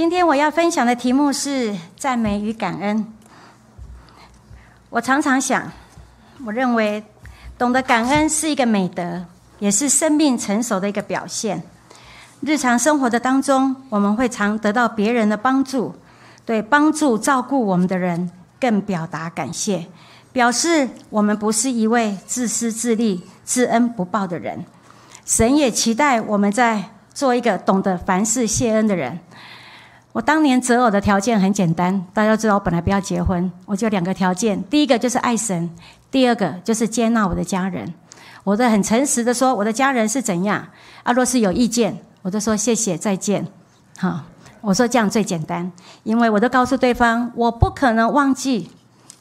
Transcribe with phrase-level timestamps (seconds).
[0.00, 3.04] 今天我要分享的题目是赞美与感恩。
[4.88, 5.70] 我常常想，
[6.46, 7.04] 我认为
[7.58, 9.26] 懂得感恩是一个美德，
[9.58, 11.62] 也是生命成熟的一个表现。
[12.40, 15.94] 日常生活的当中，我们会常得到别人的帮助，
[16.46, 19.86] 对帮助照顾我们的人更表达感谢，
[20.32, 24.64] 表示我们不是一位自私自利、知恩不报的人。
[25.26, 29.20] 神也期待我们在做一个懂得凡事谢恩的人。
[30.12, 35.70] 我当年择偶的条件很简单，大家都知道我本来不要结婚，我就两个条件：第一个就是爱神，
[36.10, 37.94] 第二个就是接纳我的家人。
[38.42, 40.66] 我都很诚实的说，我的家人是怎样。
[41.02, 43.46] 啊，若是有意见，我都说谢谢再见。
[43.98, 44.22] 好，
[44.60, 45.70] 我说这样最简单，
[46.02, 48.70] 因为我都告诉对方，我不可能忘记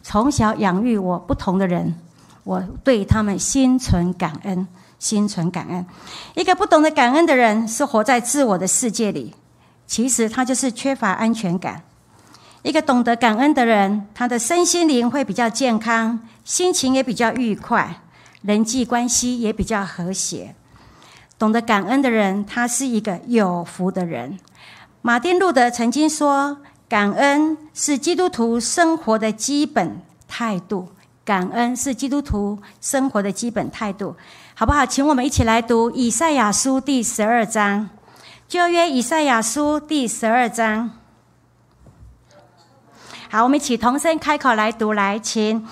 [0.02, 1.95] 从小养育我不同的人，
[2.44, 4.67] 我对他们心存感恩。
[4.99, 5.85] 心存感恩，
[6.35, 9.33] 一个不懂得感恩的人是活在自我的世界里，
[9.89, 11.81] 其实他就是缺乏安全感。
[12.61, 18.02] 一个懂得感恩的人，他的身心灵会比较健康，心情也比较愉快，
[18.44, 20.53] 人际关系也比较和谐。
[21.39, 24.38] 懂得感恩的人，他是一个有福的人。
[25.02, 30.89] 马丁路德曾经说：“感恩是基督徒生活的基本态度。”
[31.25, 34.16] 感恩是基督徒生活的基本态度。
[34.53, 34.85] 好不好？
[34.85, 37.89] 请我们一起来读以赛亚书第十二章，
[38.50, 40.89] 旧约以赛亚书第十二章。
[43.30, 45.67] 好，我们一起同声开口来读，来，请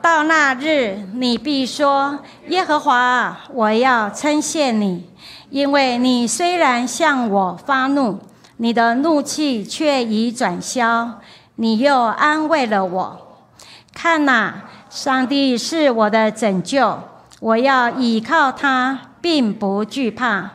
[0.00, 5.10] 到那日，你必说：耶和华，我要称谢你，
[5.50, 8.18] 因为你虽然向我发怒，
[8.56, 11.20] 你的怒气却已转消，
[11.56, 13.44] 你又安慰了我。
[13.92, 16.98] 看哪，上帝是我的拯救。
[17.40, 20.52] 我要倚靠他，并不惧怕，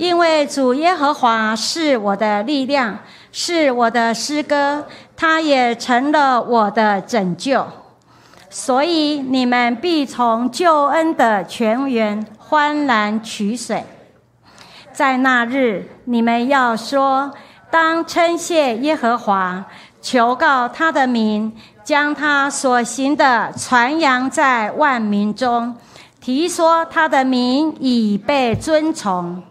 [0.00, 2.98] 因为主耶和华是我的力量，
[3.32, 7.66] 是我的诗歌，他也成了我的拯救。
[8.48, 13.84] 所以你们必从救恩的泉源欢然取水。
[14.90, 17.30] 在那日，你们要说：
[17.70, 19.66] 当称谢耶和华，
[20.00, 21.52] 求告他的名，
[21.84, 25.76] 将他所行的传扬在万民中。
[26.22, 29.42] 提说他的名已被尊崇，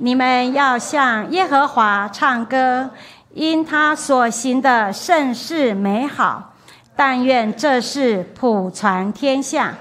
[0.00, 2.88] 你们要向耶和华唱歌，
[3.34, 6.54] 因他所行的盛世美好。
[6.94, 9.74] 但愿这事普传天下。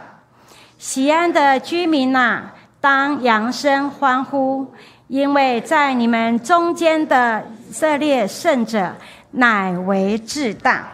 [0.80, 2.52] 西安的居民呐，
[2.82, 4.74] 当扬声欢呼，
[5.08, 8.96] 因为在你们中间的色列圣者
[9.32, 10.88] 乃为至大。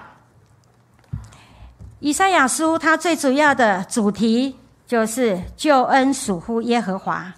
[2.00, 4.58] 以赛亚书它最主要的主题。
[4.86, 7.34] 就是救恩属乎耶和华，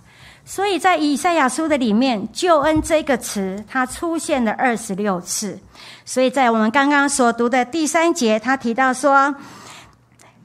[0.48, 5.60] 所以在以赛亚书的里面，“救恩”这个词它出现了二十六次。
[6.06, 9.34] 所以在我们刚刚所读的第三节，他提到说：“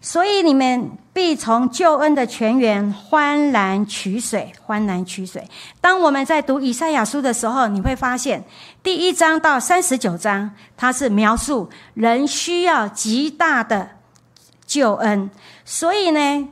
[0.00, 5.46] 所以你们必从救恩的泉源欢然取水，欢然取水。”
[5.82, 8.42] 当我们在读以赛亚书的时候，你会发现
[8.82, 13.90] 第一章到三十九章，它是描述人需要极大的
[14.66, 15.30] 救恩，
[15.66, 16.48] 所以呢。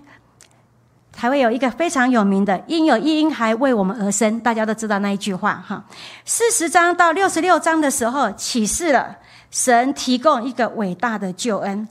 [1.18, 5.82] 才会有一个非常有名的“因有一婴孩为我们而生”，大家都知道那一句话哈。
[6.24, 9.16] 四十章到六十六章的时候，启示了
[9.50, 11.88] 神提供一个伟大的救恩。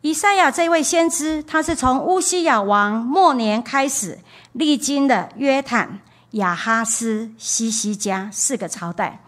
[0.00, 4.18] 以赛亚这位先知，他是从乌西亚王末年开始，
[4.52, 5.98] 历经的约坦、
[6.30, 9.20] 亚哈斯、西西家四个朝代。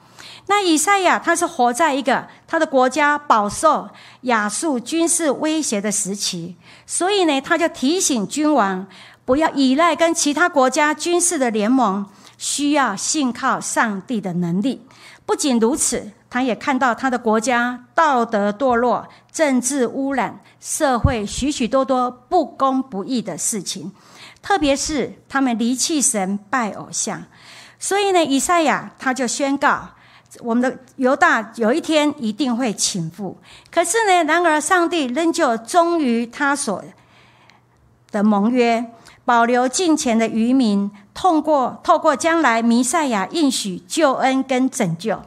[0.46, 3.88] 那以赛亚他是活在一个他的国家饱受
[4.22, 8.86] 亚述军事威胁的时期，所以呢，他就提醒君王。
[9.24, 12.04] 不要依赖跟其他国家军事的联盟，
[12.36, 14.86] 需要信靠上帝的能力。
[15.24, 23.92] 不仅如此，他也看到他的国家道德堕落、政治污染、社会许许多多不公不义的事情，
[24.42, 27.22] 特别是他们离弃神、拜偶像。
[27.78, 29.90] 所以呢，以赛亚他就宣告：
[30.40, 33.36] 我们的犹大有一天一定会倾覆。
[33.70, 36.82] 可是呢，然而上帝仍旧忠于他所
[38.10, 38.84] 的盟约。
[39.24, 45.22] 保留近前的渔民，通过透过将来弥赛亚应许救恩跟拯救，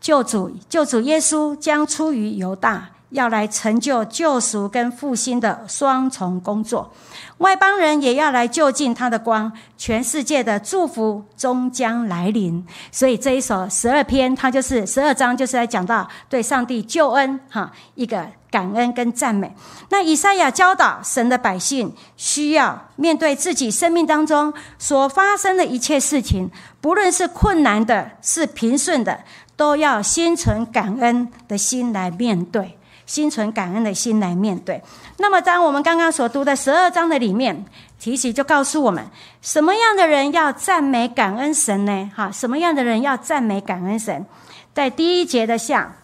[0.00, 6.92] 救主救主耶稣将出于犹大，要来成就救赎跟复兴的双重工作。
[7.38, 12.66] 外邦人也要来就近他的光，全世界的祝福终将来临。
[12.90, 19.54] 所以这一首十二篇，它就是十二章，就是来讲到对上帝救恩哈一个感恩跟赞美。
[19.90, 26.50] 那以赛亚教导神的百姓，需要面对自己生命当中所发生的一切事情，
[26.80, 29.20] 不论是困难的，是平顺的，
[29.56, 32.77] 都要心存感恩的心来面对，
[33.08, 34.80] 心存感恩的心来面对。
[35.16, 37.64] 那么，当我们刚刚所读的十二章的里面，
[37.98, 39.02] 提醒就告诉我们，
[39.40, 42.10] 什么样的人要赞美感恩神呢？
[42.14, 44.26] 哈，什么样的人要赞美感恩神？
[44.74, 45.96] 在第一节的下，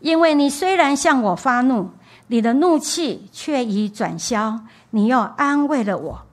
[0.00, 1.90] 因为你虽然向我发怒，
[2.26, 4.60] 你的怒气却已转消，
[4.90, 6.26] 你又安慰了我。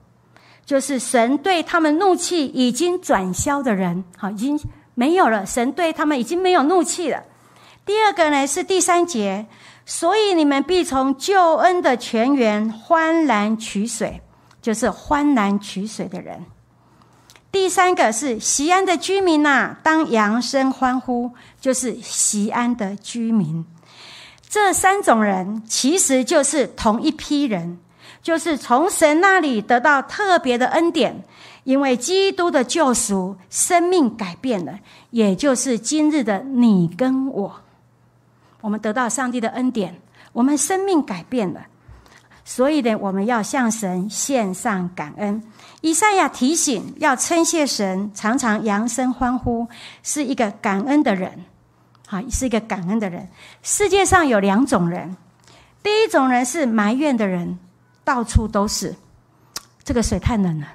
[0.66, 4.60] 就是神对他们怒气已经转消的人，好，已经
[4.94, 5.46] 没有了。
[5.46, 7.22] 神对他们已经没有怒气了。
[7.84, 9.46] 第二个呢是第三节，
[9.84, 14.20] 所以你们必从救恩的泉源欢然取水，
[14.60, 16.44] 就是欢然取水的人。
[17.50, 23.64] 第三个是西安的居民呐，当扬声欢呼，就是西安的居民。
[24.48, 27.78] 这三种人其实就是同一批人。
[28.22, 31.24] 就是从神那里得到特别的恩典，
[31.64, 34.78] 因为基督的救赎，生命改变了，
[35.10, 37.61] 也就是今日的你跟我，
[38.62, 40.00] 我们得到上帝的恩典，
[40.32, 41.66] 我们生命改变了，
[42.46, 45.42] 所以呢，我们要向神献上感恩。
[45.82, 49.68] 以赛亚提醒要称谢神，常常扬声欢呼，
[50.02, 51.44] 是一个感恩的人，
[52.06, 53.28] 好，是一个感恩的人。
[53.62, 55.16] 世界上有两种人，
[55.82, 57.58] 第一种人是埋怨的人。
[58.04, 58.96] 到处都是，
[59.84, 60.66] 这个水太冷了，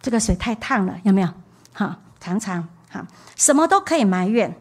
[0.00, 1.28] 这个水太烫了，有没有？
[1.72, 3.04] 哈，常常哈，
[3.34, 4.54] 什么都可以埋怨。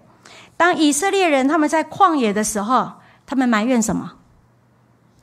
[0.62, 2.88] 当以色列人他们在旷野的时候，
[3.26, 4.12] 他们埋怨什么？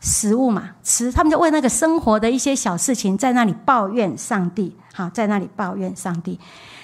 [0.01, 4.77] 食物嘛，吃，他们就为那个生活的一些小事情，在那里抱怨上帝。
[4.93, 6.41] 好，在那里抱怨上帝。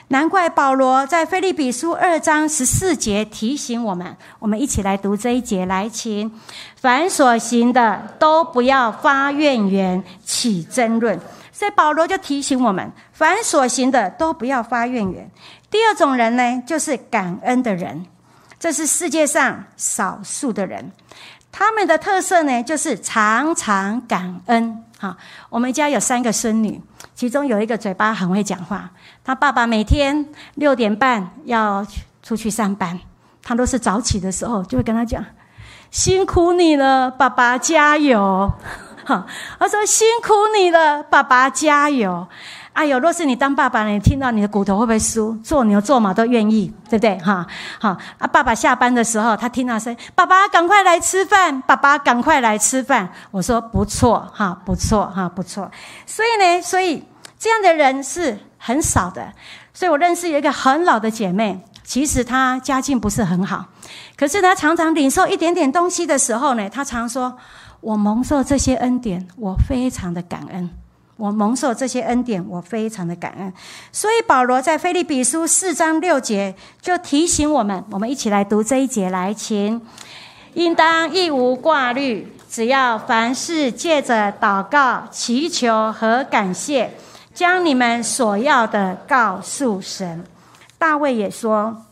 [0.07, 5.67] 难怪保罗在菲利比书二章十四节提醒我们，我们一起来读这一节。
[5.67, 6.31] 来，请
[6.77, 11.19] 凡所行的都不要发怨言，起争论。
[11.51, 15.29] 所以保罗就提醒我们，凡所行的都不要发怨言。
[15.69, 18.07] 第二种人呢，就是感恩的人，
[18.65, 20.91] 这是世界上少数的人，
[21.53, 24.83] 他们的特色呢，就是常常感恩。
[24.99, 25.15] 哈，
[25.51, 26.81] 我们家有三个孙女，
[27.15, 28.91] 其中有一个嘴巴很会讲话。
[29.23, 31.87] 他爸爸每天六点半要
[32.23, 32.99] 出去上班，
[33.43, 35.23] 他都是早起的时候就会跟他讲
[35.93, 38.51] ：“辛苦你了，爸爸加油。”
[39.05, 39.27] 哈，
[39.59, 42.27] 他说：“辛苦你了，爸爸加油。”
[42.75, 45.43] 哎呦，若是你当爸爸，你听到你的骨头会不会酥？
[45.43, 47.17] 做牛做马都愿意，对不对？
[47.19, 47.47] 哈，
[47.81, 48.27] 好啊。
[48.27, 51.63] 爸爸下班的时候，他听到声：“爸爸，赶快来吃饭！
[51.63, 55.71] 爸爸，赶快来吃饭！”我说：“不错，哈，不错，哈，不错。”
[56.05, 57.03] 所以呢，所以
[57.39, 58.39] 这样的人是。
[58.67, 59.31] 很少的，
[59.75, 63.67] 所以我认识有一个很老的姐妹，其实她家境不是很好，
[64.17, 67.37] 可是她常常领受一点点东西的时候呢，她常说
[67.83, 70.71] ：“我蒙受这些恩典，我非常的感恩。
[71.17, 73.53] 我蒙受这些恩典，我非常的感恩。”
[73.93, 79.81] 所以保罗在菲利比书四章六节就提醒我们，我们一起来读这一节来，请
[80.55, 86.91] 应当一无挂虑，只要凡事借着祷告、祈求和感谢。
[87.35, 90.25] 将你们所要的告诉神。
[90.79, 91.83] 大卫也说，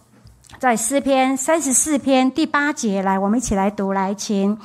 [0.61, 4.57] 在诗篇三十四篇第八节，来，我们一起来读来，请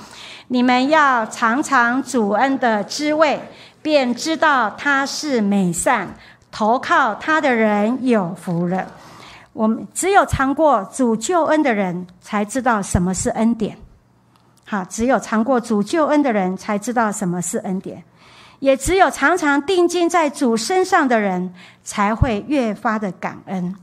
[0.49, 3.41] 你们要尝尝主恩的滋味，
[3.87, 6.13] 便知道他是美善，
[6.51, 8.85] 投靠他的人有福了。
[9.53, 13.77] 我们只有尝过主救恩的人，才知道什么是恩典。
[14.65, 18.03] 好，只有尝过主救恩的人，才知道什么是恩典。
[18.59, 23.73] 也只有常常定睛在主身上的人，才会越发的感恩；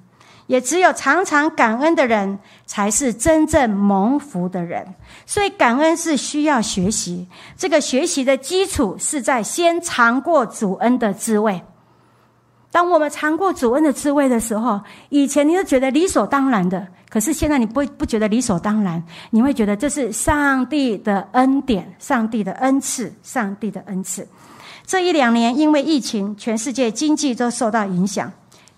[0.46, 4.86] 也只有常常感恩的人，才是真正蒙福的人。
[5.24, 7.26] 所以，感恩是需要学习。
[7.56, 11.62] 这个学习的基础是在先尝过主恩的滋味。
[12.70, 24.26] 当我们尝过主恩的滋味的时候，以前你都觉得理所当然的，可是现在你不不觉得理所当然，你会觉得这是上帝的恩典、上帝的恩赐、上帝的恩赐。
[24.84, 28.30] 这一两年，因为疫情，全世界经济都受到影响。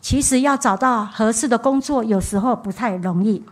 [0.06, 3.44] 其实要找到合适的工作，有时候不太容易。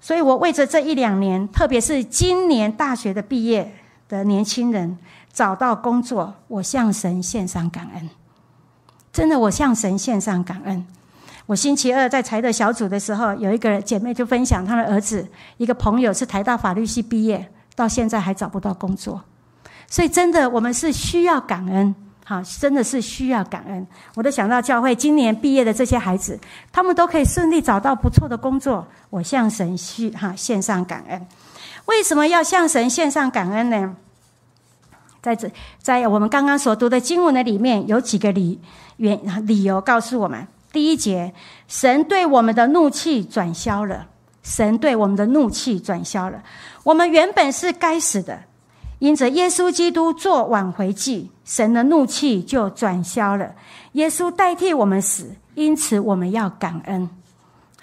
[0.00, 3.74] 所以我为着这一两年，特别是今年大学的毕业
[4.08, 4.96] 的年轻人
[5.30, 8.08] 找到工作，我向神献上感恩。
[9.12, 10.86] 真的，我向神献上感恩。
[11.44, 19.22] 我星期二在财德小组的时候，有一个姐妹就分享，她的儿子一个朋友是台大法律系毕业，到现在还找不到工作。
[19.88, 21.94] 所以，真的，我们是需要感恩，
[22.28, 23.86] 好，真的是需要感恩。
[24.14, 26.38] 我都想到教会今年毕业的这些孩子，
[26.70, 28.86] 他们都可以顺利找到不错的工作。
[29.08, 31.26] 我向神需哈献上感恩。
[31.86, 33.96] 为什么要向神献上感恩呢？
[35.22, 38.60] 在这，在我们刚刚所读的经文的里面，有几个理
[38.98, 40.46] 原理由告诉我们。
[40.70, 41.32] 第一节，
[41.66, 44.06] 神对我们的怒气转消了。
[44.42, 46.42] 神对我们的怒气转消了。
[46.82, 48.38] 我们原本是该死的，
[48.98, 53.54] 因着耶稣基督做挽回祭，神的怒气就转消了。
[53.92, 57.08] 耶稣代替我们死，因此我们要感恩。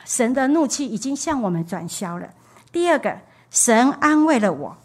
[0.03, 2.27] 神的怒气已经向我们转消了。
[2.71, 3.17] 第二个，
[3.49, 4.77] 神安慰了我。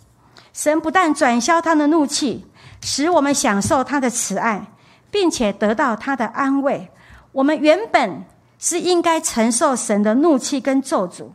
[0.52, 2.46] 神不但转消他的怒气，
[2.80, 4.64] 使我们享受他的慈爱，
[5.10, 6.88] 并且得到他的安慰。
[7.32, 8.24] 我们原本
[8.58, 11.26] 是应该承受神的怒气跟咒诅。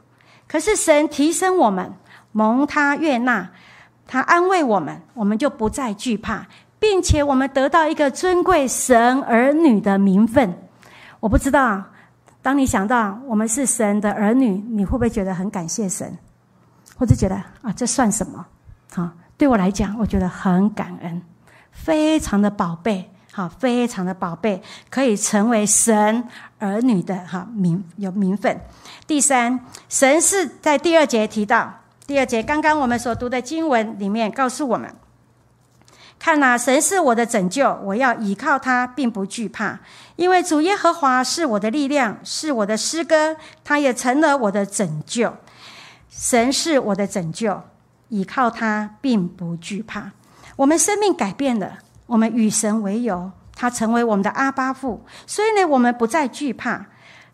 [0.47, 1.93] 可是神提升我们，
[2.31, 3.51] 蒙他悦纳，
[4.07, 6.45] 他安慰我们，我们就不再惧怕，
[6.79, 10.57] 并且我们得到一个尊贵神儿女的名分。
[11.19, 11.83] 我不知道，
[12.41, 16.17] 当你想到我们是神的儿女，你会不会觉得很感谢神，
[16.97, 18.45] 或者觉得啊，这算什么？
[18.93, 21.21] 好，对我来讲，我觉得很感恩，
[21.71, 23.11] 非常的宝贝。
[23.33, 26.23] 好，非常的宝贝，可以成为神
[26.57, 28.61] 儿女的哈名有名分。
[29.05, 29.59] 第三，
[29.89, 31.73] 神是在第二节提到，
[32.07, 34.93] 第二节刚刚我们所读的经文里面告诉我们，
[36.19, 39.79] 看呐，神是我的拯救，我要依靠他，并不惧怕，
[40.15, 45.33] 因为主耶和华是我的力量，是我的诗歌，他也成了我的拯救。
[46.09, 47.59] 神是我的拯救，
[48.09, 50.11] 依靠他，并不惧怕。
[50.55, 51.79] 我们生命改变了。
[52.05, 56.85] 我们与神为友，他成为我们的阿巴父，所以呢，我们不再惧怕。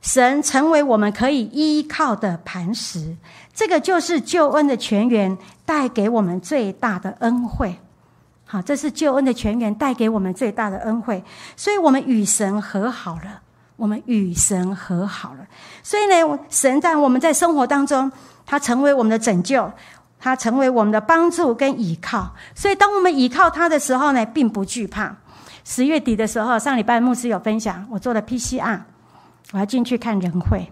[0.01, 3.15] 神成为我们可以依靠的磐石，
[3.53, 7.75] 这个就是救恩的泉源带给我们最大的恩惠。
[8.45, 11.23] 好，这是救恩的泉源带给我们最大的恩惠，
[11.55, 13.41] 所以我们与神和好了。
[13.77, 15.47] 我们与神和好了，
[15.81, 18.11] 所以呢，神在我们在生活当中，
[18.45, 19.71] 他成为我们的拯救。
[20.23, 25.15] 他成为我们的帮助跟依靠，所以当我们依靠他的时候呢，并不惧怕。
[25.65, 28.81] 十月底的时候，上礼拜牧师有分享，我做了 PCR，
[29.51, 30.71] 我要进去看人会。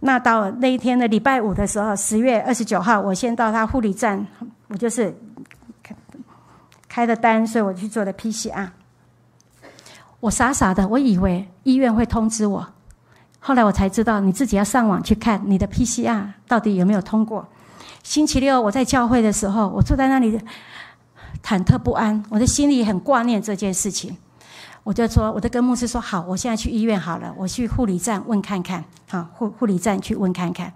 [0.00, 4.24] 那到那一天的礼拜五的时候，十月二十九号，我先到他护理站，
[4.68, 5.12] 我就是
[6.88, 8.68] 开的单，所以我去做的 PCR。
[10.20, 12.66] 我傻傻的，我以为医院会通知我，
[13.40, 17.46] 后来我才知道，你自己要上网去看你的 PCR 到底有没有通过。
[18.02, 20.40] 星期六我在教会的时候，我坐在那里
[21.42, 24.16] 忐忑不安，我的心里很挂念这件事情。
[24.88, 28.82] 我就说，我就跟牧师说：“好，我现在去医院好了，我去护理站问看看。
[29.06, 30.72] 好，护护理站去问看看。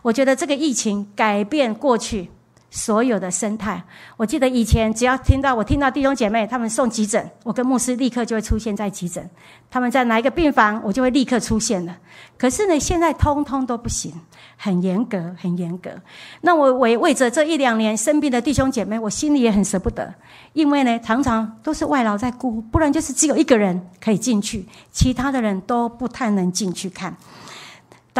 [0.00, 2.30] 我觉得这个疫情改变过去。”
[2.70, 3.82] 所有的生态，
[4.16, 9.28] 我记得以前只要听到我听到弟兄姐妹他们送急诊，我跟牧师立刻就会出现在急诊。
[9.68, 11.96] 他们在哪一个病房，我就会立刻出现了。
[12.38, 14.12] 可是呢，现在通通都不行，
[14.56, 15.90] 很严格，很严格。
[16.40, 20.14] 那我为为着这一两年生病的弟兄姐妹，我心里也很舍不得，
[20.52, 27.16] 因为呢，常常都是外劳在顾，不然就是只有一个人可以进去，其他的人都不太能进去看。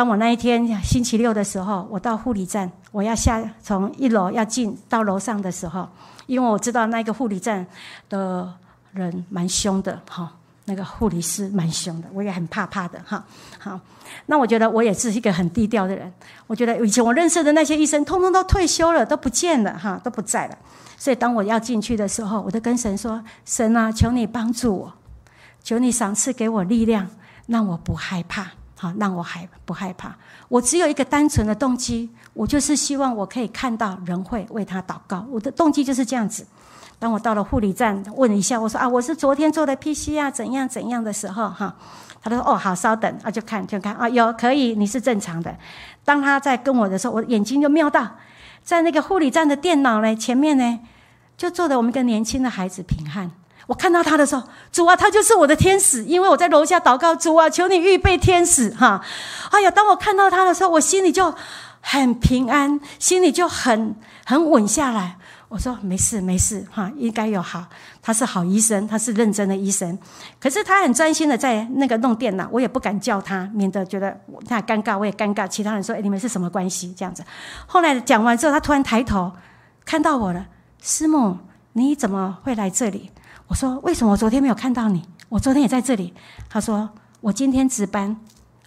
[0.01, 5.87] 当我那一天星期六的时候，我到护理站，我要下从一楼要进到楼上的时候，
[6.25, 7.67] 因为我知道那个护理站
[8.09, 8.51] 的
[8.95, 10.33] 人蛮凶的，哈，
[10.65, 13.23] 那个护理师蛮凶的，我也很怕怕的，哈。
[13.59, 13.79] 好，
[14.25, 16.11] 那我觉得我也是一个很低调的人。
[16.47, 20.57] 我觉得以前我认识的那些医生，通通都退休了，都不见了，哈，都不在了。
[20.97, 24.95] 所以当我要进去的时候，我就跟神说：“神啊，求你帮助我，
[25.63, 27.07] 求你赏赐给我力量，
[27.49, 30.17] 让我不害怕。”好，让我还不害怕。
[30.49, 35.27] 我只有一个单纯的动机，我就是希望我可以看到人会为他祷告。
[35.31, 36.47] 我的动机就是这样子。
[36.99, 41.77] 当我到了护理站，问了一下，我说啊，我是昨天做的 PCR，怎样怎样的时候，哈，
[42.23, 45.55] 他说哦，好，稍等，啊，就看就看啊，有可以，你是正常的。
[46.03, 48.09] 当他在跟我的时候，我眼睛就瞄到，
[48.63, 50.81] 在那个护理站的电脑呢前面呢，
[51.37, 53.31] 就坐着我们一个年轻的孩子平汉。
[53.67, 59.01] 我看到他的时候，主啊，他就是我的天使，因为我在楼下祷告，主啊，求你预备天使哈。
[59.51, 61.35] 哎呀，当我看到他的时候，我心里就
[61.81, 65.17] 很平安，心里就很很稳下来。
[65.49, 67.65] 我说没事没事哈，应该有好，
[68.01, 69.99] 他是好医生，他是认真的医生。
[70.39, 74.17] 可是他很专心的在那个弄电脑，我也不敢叫他，免得觉得
[74.49, 75.49] 他尴尬，我也尴尬。
[75.49, 77.25] 其他人说：“哎，你们是什么关系？”这样子。
[77.67, 79.33] 后来讲完之后，他突然抬头
[79.85, 80.47] 看到我了，
[80.81, 81.39] 师母，
[81.73, 83.11] 你怎么会来这里？
[83.51, 85.05] 我说：“为什么我昨天没有看到你？
[85.29, 86.15] 我昨天也在这里。”
[86.49, 86.89] 他说
[87.21, 88.17] ：“我今天值班，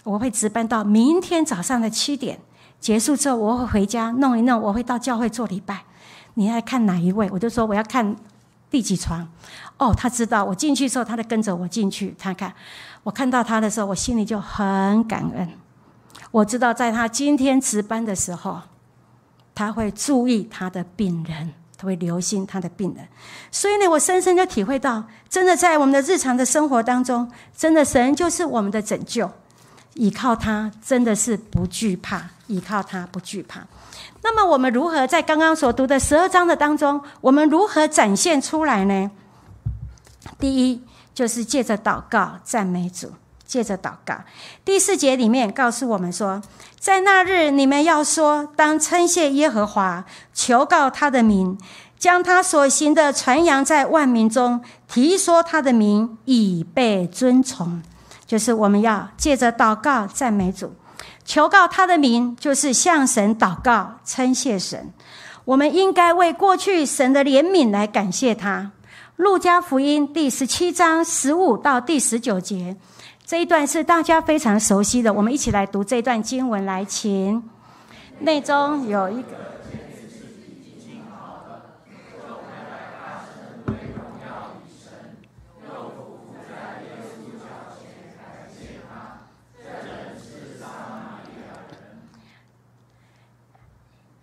[0.03, 2.37] 我会值班到明天早上的七点
[2.81, 5.85] 结束之后，我会回家弄一弄，我会到教会做礼拜。
[6.33, 8.13] 你爱看哪一位？”我就说：“我要看
[8.69, 9.25] 第几床。”
[9.79, 12.13] 哦，他知道我进去之后，他就跟着我进去。
[12.19, 12.53] 他看
[13.03, 15.49] 我看到他的时候，我心里就很感恩。
[16.29, 18.59] 我知道在他今天值班的时候，
[19.55, 21.53] 他会注意他的病人。
[21.85, 23.07] 会留心他的病人，
[23.51, 29.29] 所以呢，我深深就体会到，真的在我们的日常的生活当中，真的神就是我们的拯救。
[29.95, 33.61] 倚靠他真的是不惧怕，倚靠他不惧怕。
[34.23, 39.11] 那么我们如何在刚刚所读的十二章的当中，我们如何展现出来呢？
[40.39, 40.81] 第一，
[41.13, 43.11] 就是借着祷告赞美主，
[43.45, 44.15] 借着祷告。
[44.65, 46.41] 第四节里面告诉我们说，
[46.83, 51.57] 在那日你们要说，当称谢耶和华，求告他的名，
[51.97, 54.59] 将他所行的传扬在万民中，
[54.89, 57.81] 提说他的名，以被尊崇。
[58.27, 60.73] 就是我们要借着祷告赞美主。
[61.23, 64.91] 求告他的名，就是向神祷告，称谢神。
[65.45, 68.73] 我们应该为过去神的怜悯来感谢他。
[69.15, 72.75] 路加福音第十七章十五到第十九节
[73.25, 77.41] 这一段是大家非常熟悉的，我们一起来读这段经文来，请。
[78.19, 79.29] 内中有一个。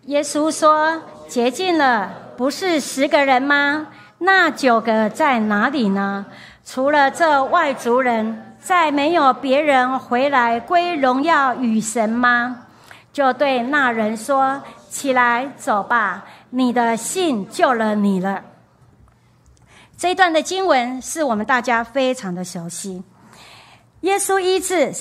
[0.06, 3.88] 耶稣说：“洁净了，不是十个人吗？
[4.18, 6.26] 那九个在哪里呢？
[6.64, 12.66] 除了这外族人，再没有别人回来归荣耀与神吗？”
[13.12, 18.44] 就对那人说：“起来，走吧，你的信救了你了。”
[19.98, 23.02] 这一段的经文是我们大家非常的熟悉。
[24.02, 24.92] 耶稣医治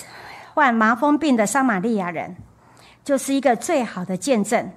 [0.54, 2.36] 患麻风病的撒玛利亚人，
[3.06, 4.72] 就是一个最好的见证。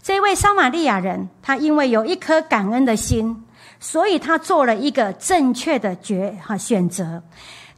[0.00, 3.44] 这位撒玛利亚人，他因为有一颗感恩的心，
[3.80, 7.22] 所以他做了一个正确的决哈选择。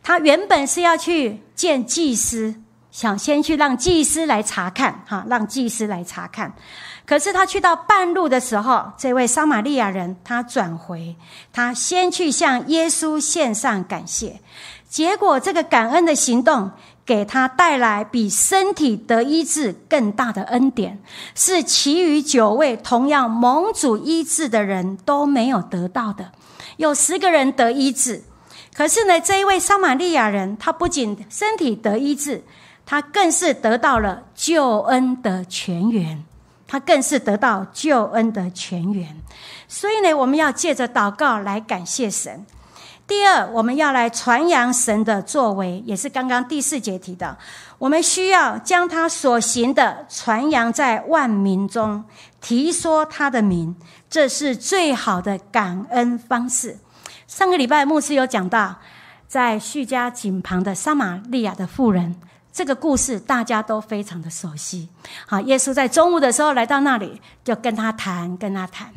[0.03, 2.55] 他原本是要去见祭司，
[2.91, 6.55] 想先去让祭司来查看哈，让祭司来查看。
[7.07, 11.17] 可是他去到半路的时候，这位撒玛利亚人他转回，
[11.53, 14.41] 他先去向耶稣献上感谢。
[14.89, 16.71] 结果这个感恩的行动。
[17.09, 21.03] 给他带来比身体得医治更大的恩典，
[21.35, 26.33] 是其余九位同样蒙主医治的人都没有得到的。
[26.77, 28.23] 有十个人得医治，
[28.79, 32.45] 可是呢，这一位撒玛利亚人，他不仅身体得医治，
[32.87, 36.23] 他更是得到了救恩的泉源，
[36.65, 39.17] 他更是得到救恩的泉源。
[39.67, 42.47] 所以呢，我们要借着祷告来感谢神。
[43.05, 47.37] 第二，我们要来传扬神的作为，也是刚刚第四节提到，
[47.79, 52.05] 我们需要将他所行的传扬在万民中，
[52.41, 53.75] 提说他的名，
[54.09, 56.79] 这是最好的感恩方式。
[57.29, 58.75] 上个礼拜牧师有讲到，
[59.29, 62.17] 在叙加井旁的撒玛利亚的妇人，
[62.51, 64.89] 这个故事大家都非常的熟悉。
[65.27, 68.91] 好，耶稣在中午的时候来到那里，就跟他谈，跟他谈。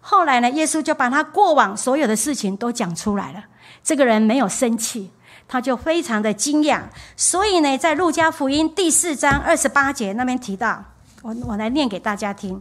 [0.00, 3.44] 后来呢，耶稣就把他过往所有的事情都讲出来了。
[3.84, 5.12] 这个人没有生气，
[5.46, 6.82] 他就非常的惊讶。
[7.16, 10.84] 所以呢，在路加福音第四章二十八节那边提到，
[11.22, 12.60] 我我来念给大家听。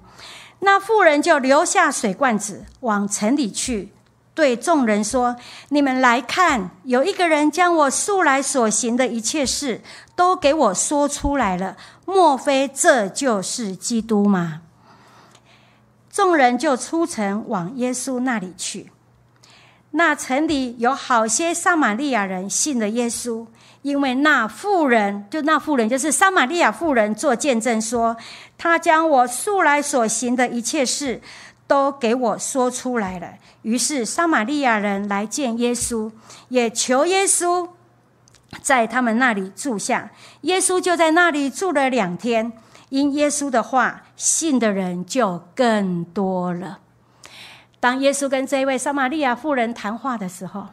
[0.60, 3.92] 那妇人就留下水罐子，往城里去，
[4.36, 5.38] 对众人说
[5.69, 9.82] ：“你们来看，有一个人将我素来所行的一切事
[10.13, 11.78] 都给我说出来了。
[12.06, 14.62] 莫非这就是基督吗？”
[16.12, 18.91] 众人就出城往耶稣那里去。
[19.91, 23.45] 那城里有好些撒玛利亚人信了耶稣，
[23.82, 28.17] 因为那妇人，就那妇人就是撒玛利亚妇人做见证说，
[28.58, 31.21] 他将我素来所行的一切事
[31.67, 33.34] 都给我说出来了。
[33.63, 36.12] 于是撒玛利亚人来见耶稣，
[36.49, 37.69] 也求耶稣
[38.62, 40.12] 在他们那里住下。
[40.41, 42.54] 耶稣就在那里住了两天，
[42.89, 46.80] 因耶稣的话，信的人就更多了。
[47.80, 50.67] 当耶稣跟这位撒玛利亚妇人谈话的时候，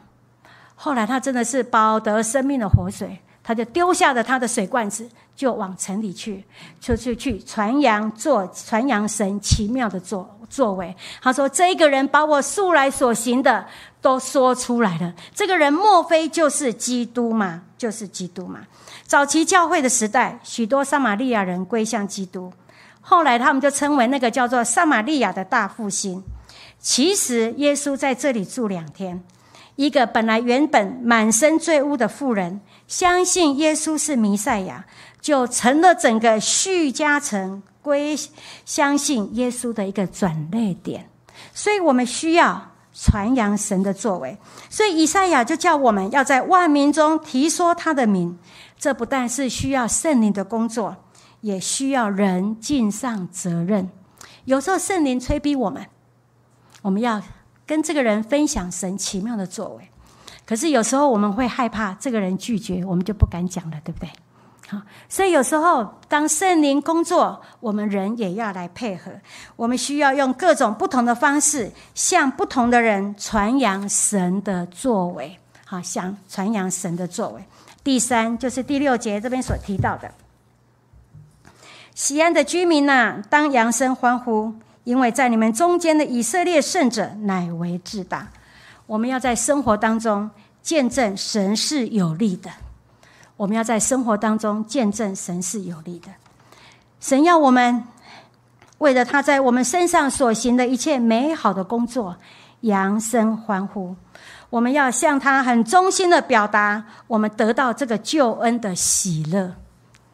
[0.75, 6.43] 后来他真的是保得生命的活水，他就丢下了他的水罐子，就往城里去，
[6.79, 10.95] 就去去传扬做传扬神奇妙的作作为。
[11.21, 13.65] 他说：“这个人把我素来所行的
[14.01, 15.13] 都说出来了。
[15.35, 17.63] 这个人莫非就是基督吗？
[17.77, 18.61] 就是基督吗？”
[19.05, 22.51] 早期教会的时代，许多撒玛利亚人归向基督，
[23.01, 26.23] 后来他们就称为那个叫做撒玛利亚的大复兴。
[26.79, 29.23] 其实耶稣在这里住两天，
[29.75, 34.85] 一个本来原本满身罪污的妇人，相信耶稣是弥赛亚，
[35.19, 38.15] 就成了整个叙加城归
[38.65, 41.09] 相信耶稣的一个转捩点。
[41.53, 44.37] 所以我们需要传扬神的作为。
[44.69, 48.37] 所以以赛亚就叫我们要在万民中提说他的名。
[48.77, 50.95] 这不但是需要圣灵的工作，
[51.41, 53.89] 也需要人尽上责任。
[54.45, 55.85] 有时候圣灵催逼我们。
[56.81, 57.21] 我们要
[57.65, 59.89] 跟这个人分享神奇妙的作为，
[60.45, 64.09] 可是有时候我们会害怕这个人拒绝，我们就不敢讲了，对不对？
[64.69, 69.11] 好，所以有时候当圣灵工作，我们人也要来配合。
[69.55, 75.37] 我们需要用各种不同的方式，向不同的人传扬神的作为。
[75.65, 77.43] 好，向传扬神的作为。
[77.83, 80.09] 第三就是第六节这边所提到的，
[81.93, 88.27] 西安的居民呐，当扬声欢呼，因为在你们中间的以色列圣者乃为至大。
[88.85, 90.29] 我们要在生活当中
[90.61, 92.49] 见证神是有力的。
[93.37, 96.09] 我们要在生活当中见证神是有力的。
[96.99, 97.83] 神要我们
[98.77, 102.17] 为了他在我们身上所行的一切美好的工作，
[102.61, 103.95] 扬声欢呼。
[104.49, 109.55] 我们要向他很衷心的表达，我们得到这个救恩的喜乐。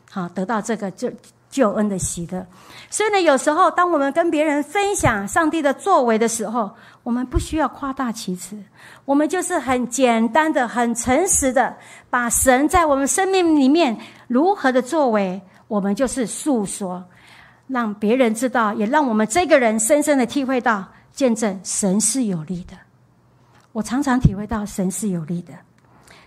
[0.10, 1.12] 好，得到这个救
[1.50, 2.46] 救恩的喜乐。
[2.90, 6.72] 所以呢，有时候当我们跟别人分享上帝的作为的时候，
[7.04, 8.58] 我们不需要夸大其词。
[9.06, 11.76] 我们就是很简单的、很诚实的，
[12.10, 17.04] 把神在我们生命里面如何的作为，我们就是诉说，
[17.68, 22.76] 让别人知道，也让我们这个人深深的体会到，见证神是有力的。
[23.72, 25.54] 我常常体会到神是有力的。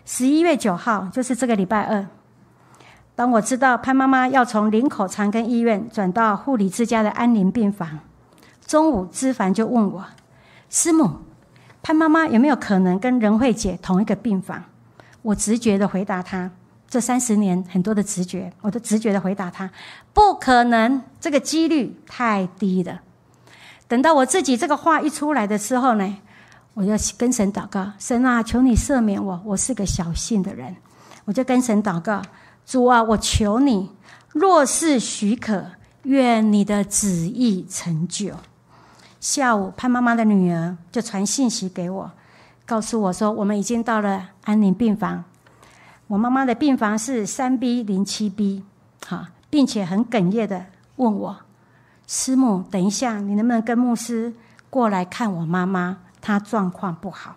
[0.05, 2.07] 十一月九号就是这个礼拜二，
[3.15, 8.01] 当我知道潘妈妈要从林口长庚医院转到护理之家的安宁病房，
[8.67, 10.05] 中午知凡就问我
[10.71, 11.11] ：“师母。”
[11.83, 14.63] 潘妈妈有没有可能跟仁惠姐同一个病房？
[15.21, 16.51] 我直觉的回答她：
[16.89, 19.69] 这三十年很多的直觉，我都直觉的回答她：
[20.15, 23.01] 不可能，这个几率太低了。
[23.89, 26.17] 等到我自己这个话一出来的时候呢，
[26.75, 30.75] 我就跟神祷告：神啊，求你赦免我，我是个小信的人。
[31.25, 32.23] 我就跟神祷告：
[32.65, 33.91] 主啊，我求你，
[34.33, 35.67] 若是许可，
[36.05, 38.35] 愿你的旨意成就。
[39.21, 42.11] 下午，潘妈妈的女儿就传信息给我，
[42.67, 45.25] 告诉我说：“我们已经到了安宁病房。
[46.09, 48.65] 我妈妈的病房是三 B 零七 B，
[49.07, 51.37] 好，并且很哽咽的问我
[52.07, 54.33] ：‘师母，等一下，你能不能跟牧师
[54.69, 55.99] 过来看我妈妈？
[56.21, 57.37] 她状况不好。’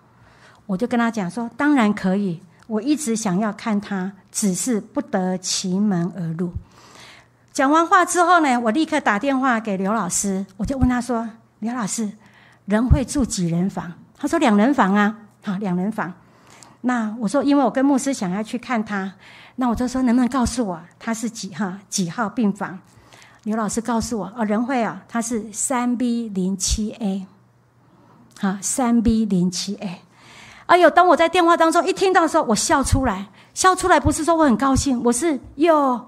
[0.68, 6.52] 我就跟他讲说：‘当然可以，我一直想要看他，只是不得其门而入。’
[7.54, 12.12] 讲完话之后呢，我立刻打电话给刘老师，我就问他说。”刘老师，
[12.66, 13.92] 人会住几人房？
[14.18, 16.14] 他说两人房啊，好两人房。
[16.82, 19.14] 那我说，因为我跟牧师想要去看他，
[19.56, 22.78] 那我就说能不能告诉我他是几哈几号病房？
[23.44, 27.26] 刘老师告诉我，哦，仁惠啊，他是三 B 零七 A，
[28.38, 30.02] 好三 B 零七 A。
[30.68, 36.08] 哎呦，当我在电话当中一听到的时候，我笑出来，笑出来不是说我很高兴，我是又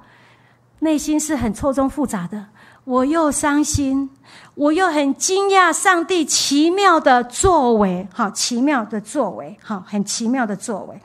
[0.79, 2.45] 内心是很错综复杂的。
[2.83, 4.09] 我又伤心，
[4.55, 10.97] 我又很惊讶，上帝奇妙的作为，哈奇妙的作为，哈很奇妙的作为，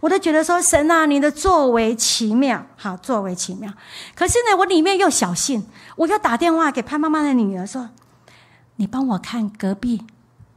[0.00, 3.72] 我都觉得说神啊，你的作为奇妙，好作为奇妙。
[4.14, 7.88] 可是呢，我里面又小心，我就打电话给潘妈妈的女儿说
[8.76, 10.04] ：“你帮我看隔壁，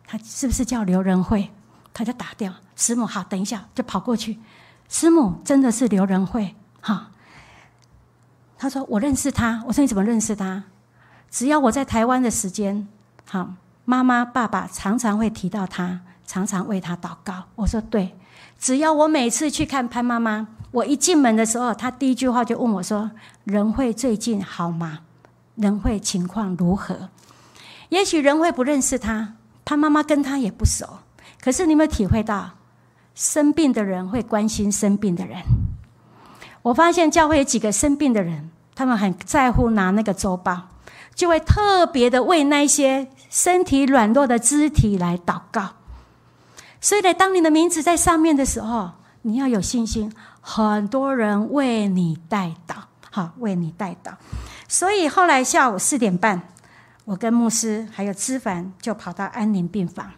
[0.05, 1.49] 他是不是叫刘仁惠？”
[1.93, 4.39] 他就打掉师母，好，等一下就跑过去，
[4.89, 7.11] 师母真的是刘仁惠，哈。
[8.57, 10.63] 他说我认识他，我说你怎么认识他？
[11.29, 12.87] 只要我在台湾的时间，
[13.27, 13.53] 好，
[13.85, 17.43] 妈妈、爸爸常常会提到他，常常为他祷告。
[17.55, 18.15] 我说对，
[18.57, 23.11] 只要我每次去看潘妈妈，我一进门的时候，他第一句话就问我说
[23.43, 24.99] ：“仁惠最近好吗？
[25.55, 27.09] 仁惠情况如何？”
[27.89, 30.99] 也许仁惠不认识他，潘妈妈跟他也不熟。
[31.43, 32.51] 可是你有没有体会到，
[33.15, 35.41] 生病的人会关心生病的人？
[36.61, 40.69] 我发现教会有几个生病的人，他们很在乎拿那个周报。
[41.15, 45.69] 就会特别的为那些身体软弱的肢体来祷告，
[46.81, 48.89] 所以呢，当你的名字在上面的时候，
[49.21, 52.77] 你要有信心，很多人为你代祷，
[53.11, 54.13] 好，为你代祷。
[54.67, 56.41] 所以后来下午四点半，
[57.05, 60.13] 我跟牧师还有知凡就跑到安宁病房，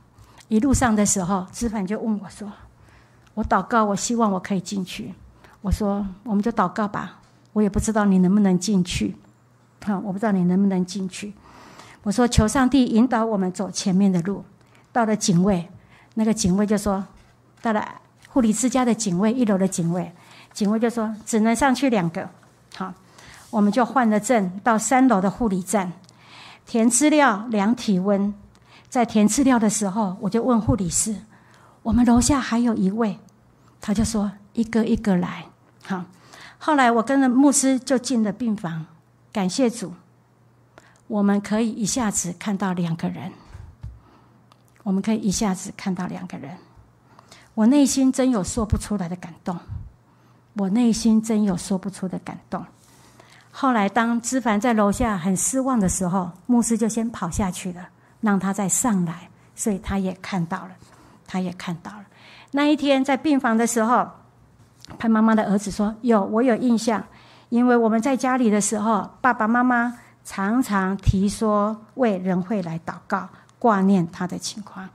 [0.47, 2.51] 一路上的时候，知凡就问我说
[3.33, 5.13] ：“我祷告，我希望我可以进去。”
[5.61, 7.19] 我说：“我们就祷告吧，
[7.53, 9.15] 我也不知道你能不能进去。”
[9.83, 11.33] 好，我不知道你能不能进去。
[12.03, 14.43] 我说求上帝引导我们走前面的路。
[14.91, 15.67] 到了警卫，
[16.13, 17.03] 那个警卫就说
[17.61, 17.83] ：“到了
[18.29, 20.11] 护理之家的警卫，一楼的警卫，
[20.53, 22.29] 警卫就说只能上去两个。”
[22.77, 22.93] 好，
[23.49, 25.91] 我们就换了证，到三楼的护理站
[26.65, 28.33] 填资料、量体温。
[28.89, 31.15] 在填资料的时候，我就问护理师
[31.83, 33.19] ：“我们楼下还有一位。”
[33.81, 35.45] 他就说：“一个一个来。”
[35.83, 36.05] 好，
[36.57, 38.85] 后来我跟着牧师就进了病房。
[39.31, 39.93] 感谢主，
[41.07, 43.31] 我们可以一下子看到两个人。
[44.83, 46.57] 我们可以一下子看到两个人，
[47.55, 49.57] 我内心真有说不出来的感动。
[50.53, 52.63] 我内心真有说不出的感动。
[53.51, 57.89] 后来，当知凡在楼下很失望的时候，牧师就先跑下去了，
[58.25, 60.71] 让他再上来，所以他也看到了，
[61.27, 62.03] 他也看到了。
[62.53, 64.09] 那一天在病房的时候，
[64.97, 67.03] 潘妈妈的儿子说：“有，我有印象，
[67.49, 74.89] 因为我们在家里的时候，爸爸妈妈常常提说为人会来祷告，挂念他的情况。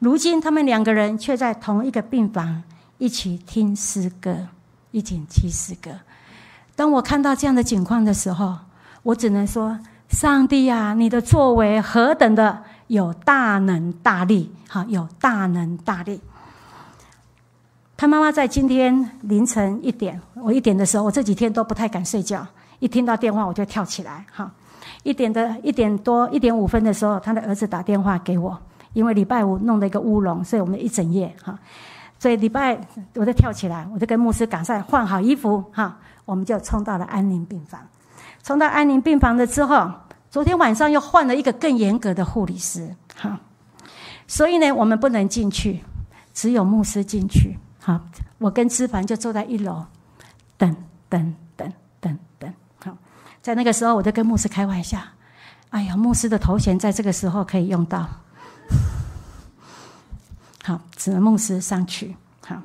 [0.00, 2.64] 如今他们两个人却在同一个病房，
[2.98, 4.48] 一起听诗歌，
[4.90, 5.92] 一起听诗歌。”
[6.74, 8.58] 当我看到这样的情况的时候，
[9.04, 14.50] 我只能说：“上帝呀，你的作为何等的有大能大力！
[14.68, 16.20] 哈，有大能大力。”
[17.96, 22.46] 他妈妈在今天凌晨一点，我一点的时候，我这几天都不太敢睡觉，
[22.78, 24.24] 一听到电话我就跳起来。
[24.32, 24.50] 哈，
[25.02, 28.56] 一点的一点多一点五分的时候，他的儿子打电话给我，
[28.92, 31.58] 因为礼拜五弄了一个乌龙，所以我们一整夜哈，
[32.18, 32.78] 所以礼拜
[33.14, 35.98] 我就跳起来，我就跟牧师赶上换好衣服哈。
[36.24, 37.80] 我们就冲到了安宁病房，
[38.48, 39.92] 送到安宁病房了之后，
[40.30, 43.38] 昨天晚上又换了一个更严格的护理师，哈，
[44.26, 45.84] 所以呢，我们不能进去，
[46.32, 48.00] 只有牧师进去，好，
[48.38, 49.84] 我跟知凡就坐在一楼，
[50.56, 50.74] 等
[51.10, 52.96] 等等等等，好，
[53.42, 54.98] 在那个时候，我就跟牧师开玩笑，
[55.68, 58.08] 哎呀，牧师的头衔在这个时候可以用到，
[60.64, 62.16] 好，只能牧师上去。
[62.46, 62.56] 好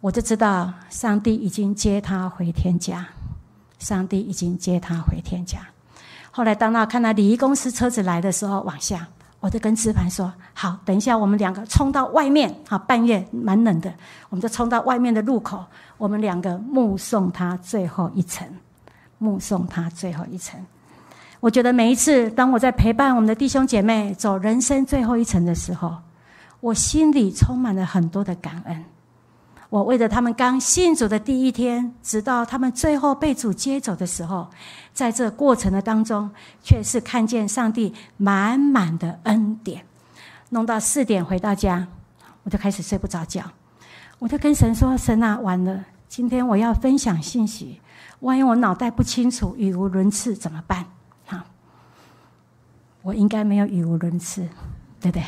[0.00, 3.06] 我就知道，上帝已经接他回天家。
[3.82, 5.58] 上帝已经接他回天家。
[6.30, 9.06] 后来，当他看到礼仪公司车子来的时候，往下，
[9.40, 12.54] 我就跟资盘说：“好，等一下，我们两个冲到外面。
[12.66, 13.92] 好，半夜蛮冷的，
[14.30, 15.62] 我们就冲到外面的路口。
[15.98, 18.46] 我们两个目送他最后一程，
[19.18, 20.58] 目送他最后一程。
[21.40, 25.96] 我觉得每一次，当我在陪伴我们的弟兄姐妹走人生最后一程的时候，
[26.60, 28.84] 我心里充满了很多的感恩。”
[29.72, 34.46] 我为着他们刚信主的第一天，直到他们最后被主接走的时候，
[34.92, 36.30] 在这过程的当中，
[36.62, 39.86] 却是看见上帝满满的恩典。
[40.50, 41.88] 弄到四点回到家，
[42.42, 43.50] 我就开始睡不着觉。
[44.18, 47.80] 我就跟神说：“神啊，完了，今天我要分享信息，
[48.20, 50.84] 万一我脑袋不清楚、语无伦次怎么办？”
[51.24, 51.46] 哈，
[53.00, 54.46] 我应该没有语无伦次，
[55.00, 55.24] 对不对？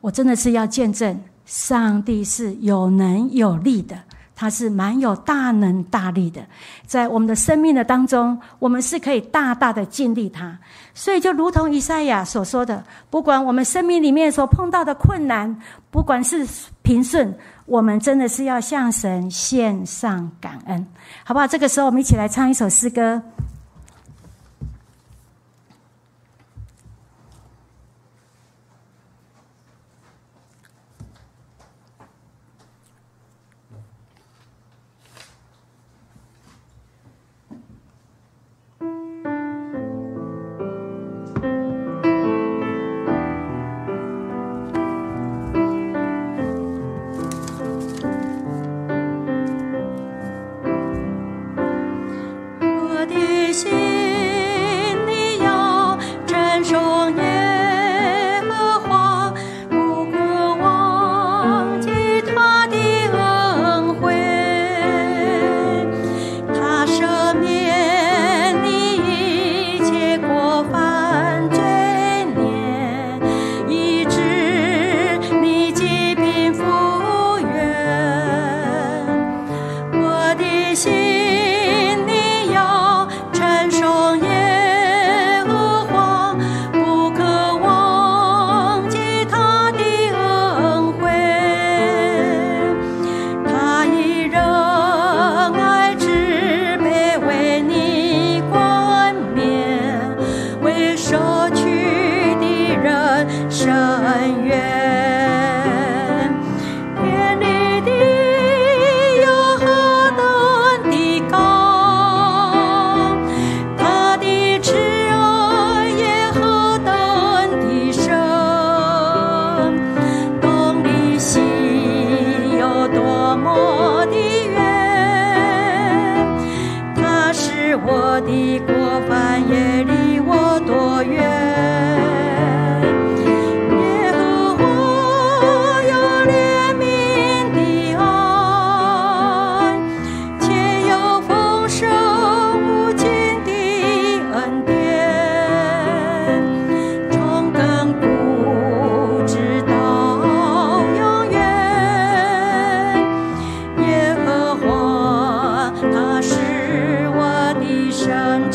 [0.00, 1.22] 我真的是要见证。
[1.52, 3.94] 上帝是有能有力的，
[4.34, 6.40] 他是蛮有大能大力的，
[6.86, 10.58] 在我们的生命的当中，我们是可以大大的尽力他。
[10.94, 15.54] 所以，就如同以赛亚所说的，不管我们生命里面所碰到的困难，
[15.90, 16.48] 不管是
[16.80, 17.36] 平顺，
[17.66, 20.86] 我们真的是要向神献上感恩，
[21.22, 21.46] 好不好？
[21.46, 23.20] 这个时候，我们一起来唱一首诗歌。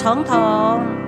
[0.07, 1.06] 彤彤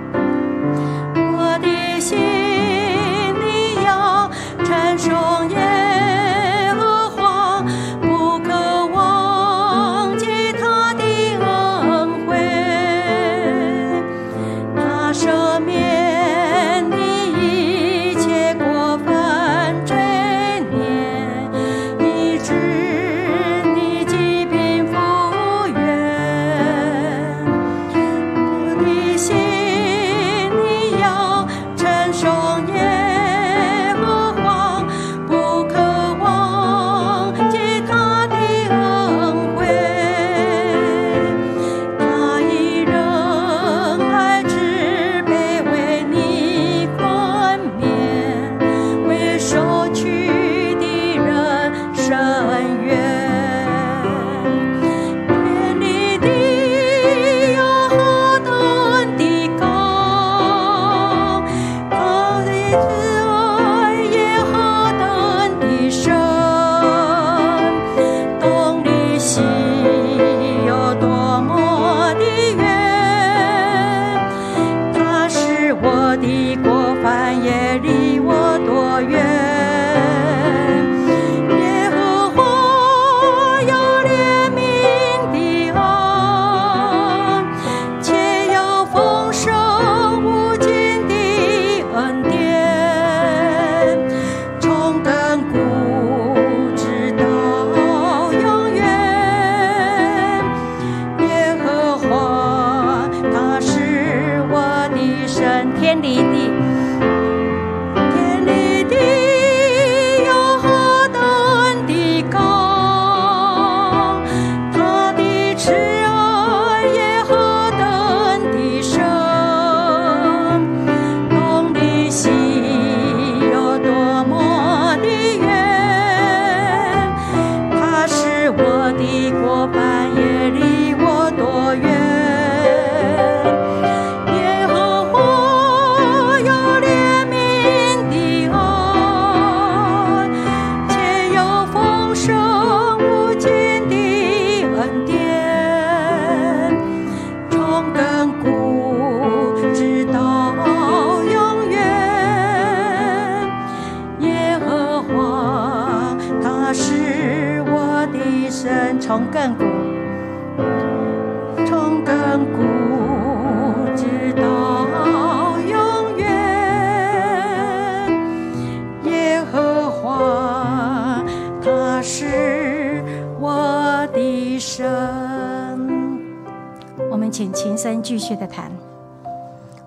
[178.36, 178.72] 的谈，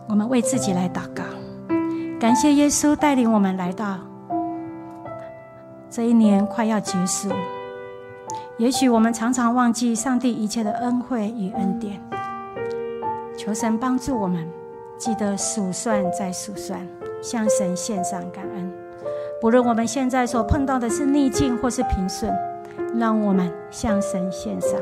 [0.08, 1.22] 我们为自己来祷告，
[2.20, 3.98] 感谢耶稣带领我们来到
[5.90, 7.30] 这一年快要结束。
[8.58, 12.00] 也许我们常常忘记上帝一切的恩惠与恩典，
[13.36, 14.48] 求神帮助我们
[14.98, 16.86] 记得数算再数算，
[17.22, 18.72] 向神献上感恩。
[19.40, 22.32] 不论我们现在所碰到的是逆境或是平顺，
[22.94, 24.78] 让我们向神献上。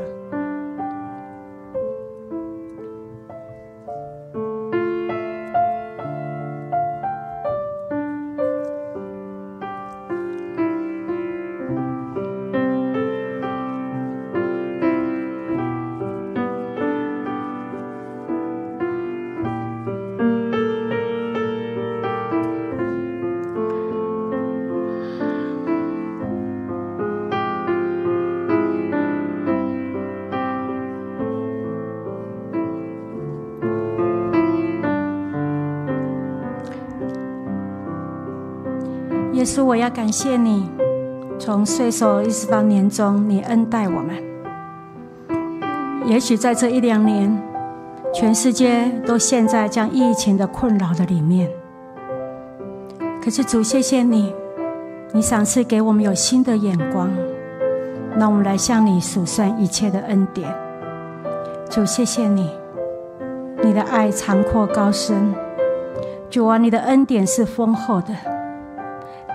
[39.51, 40.69] 稣，我要感谢你，
[41.37, 44.15] 从岁首一直到年终，你恩待我们。
[46.05, 47.37] 也许在这一两年，
[48.13, 51.49] 全世界都陷在将疫情的困扰的里面。
[53.21, 54.33] 可是主，谢谢你，
[55.11, 57.09] 你赏赐给我们有新的眼光，
[58.17, 60.49] 让我们来向你数算一切的恩典。
[61.69, 62.49] 主，谢谢你，
[63.61, 65.35] 你的爱长阔高深。
[66.29, 68.30] 主啊，你的恩典是丰厚的。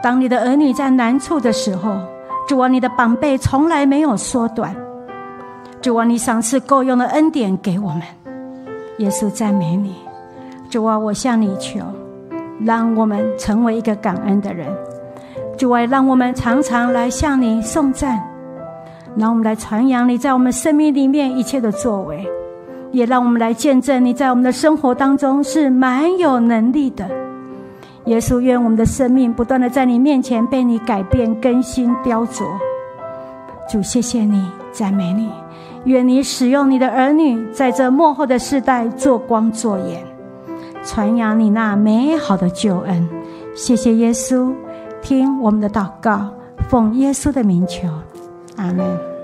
[0.06, 1.96] 当你的儿女在难处的时候，
[2.46, 4.72] 主啊，你的宝贝从来没有缩短。
[5.82, 8.02] 主啊，你赏赐够用的恩典给我们。
[8.98, 9.96] 耶稣赞美你。
[10.70, 11.80] 主啊，我向你求，
[12.64, 14.68] 让我们成为一个感恩的人。
[15.58, 18.22] 主啊，让我们常常来向你颂赞，
[19.16, 22.24] 让我们来传扬你在我们生命里面一切的作为，
[22.92, 27.25] 也让我们来见证你在我们的生活当中是蛮有能力的。
[28.06, 32.44] 耶稣，愿我们的生命不断的在你面前被你改变、更新、雕琢。
[33.68, 35.28] 主，谢谢你，赞美你。
[35.84, 40.04] 愿你使用你的儿女，在这幕后的世代做光做盐，
[40.84, 43.08] 传扬你那美好的救恩。
[43.54, 44.52] 谢谢耶稣，
[45.02, 46.28] 听我们的祷告，
[46.68, 47.88] 奉耶稣的名求，
[48.56, 49.15] 阿门。